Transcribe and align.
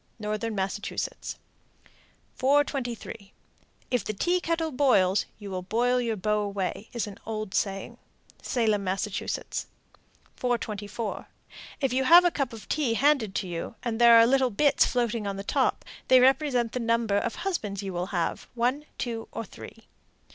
Northern 0.17 0.55
Massachusetts. 0.55 1.37
423. 2.33 3.33
"If 3.91 4.03
the 4.03 4.13
tea 4.15 4.39
kettle 4.39 4.71
boils, 4.71 5.27
you 5.37 5.51
will 5.51 5.61
boil 5.61 6.01
your 6.01 6.15
beaux 6.15 6.41
away," 6.41 6.89
is 6.91 7.05
an 7.05 7.19
old 7.23 7.53
saying. 7.53 7.99
Salem, 8.41 8.83
Mass. 8.83 9.03
424. 9.05 11.27
If 11.81 11.93
you 11.93 12.05
have 12.05 12.25
a 12.25 12.31
cup 12.31 12.51
of 12.51 12.67
tea 12.67 12.95
handed 12.95 13.35
to 13.35 13.47
you, 13.47 13.75
and 13.83 14.01
there 14.01 14.15
are 14.15 14.25
little 14.25 14.49
bits 14.49 14.85
floating 14.87 15.27
on 15.27 15.37
top, 15.43 15.85
they 16.07 16.19
represent 16.19 16.71
the 16.71 16.79
number 16.79 17.17
of 17.19 17.35
husbands 17.35 17.83
you 17.83 17.93
will 17.93 18.07
have 18.07 18.47
one, 18.55 18.85
two, 18.97 19.27
or 19.31 19.45
three. 19.45 19.83